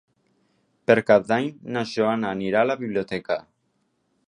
[0.91, 3.41] Per Cap d'Any na Joana anirà a la biblioteca.